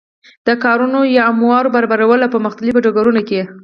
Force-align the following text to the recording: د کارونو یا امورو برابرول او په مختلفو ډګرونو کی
د 0.47 0.49
کارونو 0.63 0.99
یا 1.15 1.23
امورو 1.31 1.73
برابرول 1.75 2.19
او 2.23 2.29
په 2.35 2.39
مختلفو 2.45 2.83
ډګرونو 2.85 3.21
کی 3.29 3.39